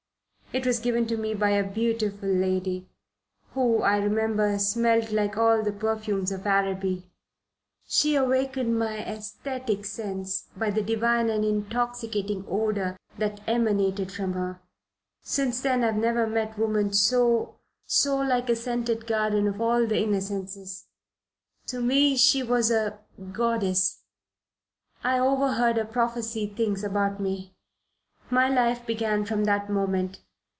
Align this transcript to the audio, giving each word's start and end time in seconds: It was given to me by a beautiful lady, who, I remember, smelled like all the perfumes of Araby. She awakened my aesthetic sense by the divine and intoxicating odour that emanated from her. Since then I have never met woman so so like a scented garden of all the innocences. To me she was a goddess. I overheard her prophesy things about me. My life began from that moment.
It 0.53 0.65
was 0.65 0.79
given 0.81 1.07
to 1.07 1.15
me 1.15 1.33
by 1.33 1.51
a 1.51 1.63
beautiful 1.63 2.27
lady, 2.27 2.89
who, 3.53 3.83
I 3.83 3.95
remember, 3.99 4.59
smelled 4.59 5.09
like 5.13 5.37
all 5.37 5.63
the 5.63 5.71
perfumes 5.71 6.29
of 6.29 6.45
Araby. 6.45 7.09
She 7.87 8.15
awakened 8.15 8.77
my 8.77 8.97
aesthetic 8.99 9.85
sense 9.85 10.49
by 10.57 10.69
the 10.69 10.81
divine 10.81 11.29
and 11.29 11.45
intoxicating 11.45 12.45
odour 12.49 12.97
that 13.17 13.39
emanated 13.47 14.11
from 14.11 14.33
her. 14.33 14.59
Since 15.21 15.61
then 15.61 15.83
I 15.85 15.93
have 15.93 15.95
never 15.95 16.27
met 16.27 16.59
woman 16.59 16.91
so 16.91 17.55
so 17.85 18.17
like 18.17 18.49
a 18.49 18.55
scented 18.57 19.07
garden 19.07 19.47
of 19.47 19.61
all 19.61 19.87
the 19.87 20.03
innocences. 20.03 20.85
To 21.67 21.79
me 21.79 22.17
she 22.17 22.43
was 22.43 22.69
a 22.69 22.99
goddess. 23.31 24.01
I 25.01 25.17
overheard 25.17 25.77
her 25.77 25.85
prophesy 25.85 26.45
things 26.47 26.83
about 26.83 27.21
me. 27.21 27.55
My 28.29 28.49
life 28.49 28.85
began 28.85 29.23
from 29.23 29.45
that 29.45 29.69
moment. 29.69 30.19